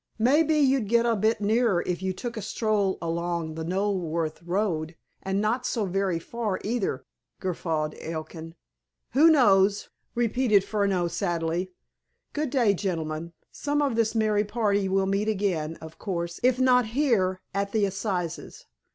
[0.17, 4.41] "May be you'd get a bit nearer if you took a stroll along the Knoleworth
[4.43, 7.05] Road, and not so very far, either,"
[7.39, 8.55] guffawed Elkin.
[9.11, 11.73] "Who knows?" repeated Furneaux sadly.
[12.33, 13.33] "Good day, gentlemen.
[13.51, 17.85] Some of this merry party will meet again, of course, if not here, at the
[17.85, 18.65] Assizes.